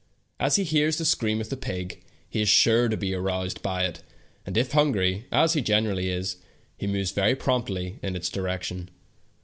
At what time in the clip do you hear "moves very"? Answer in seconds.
6.87-7.35